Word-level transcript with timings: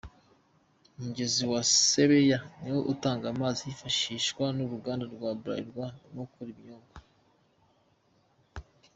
Umugezi 0.97 1.41
wa 1.51 1.61
Sebeya 1.87 2.39
ni 2.61 2.69
wo 2.75 2.81
utanga 2.93 3.25
amazi 3.33 3.61
yifashishwa 3.69 4.45
n’uruganda 4.55 5.03
rwa 5.13 5.29
Bralirwa 5.39 5.85
rukora 6.15 6.47
ibinyobwa. 6.53 6.95